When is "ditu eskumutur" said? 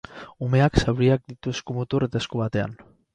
1.33-2.07